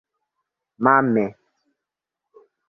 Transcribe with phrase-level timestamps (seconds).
[0.83, 1.25] Mame!